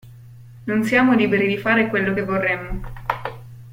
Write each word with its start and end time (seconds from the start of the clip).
Non 0.65 0.83
siamo 0.83 1.13
liberi 1.13 1.45
di 1.45 1.57
fare 1.59 1.87
quello 1.87 2.15
che 2.15 2.23
vorremmo. 2.23 2.81